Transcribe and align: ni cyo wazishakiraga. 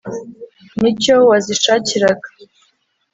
ni 0.81 0.91
cyo 1.01 1.15
wazishakiraga. 1.29 2.27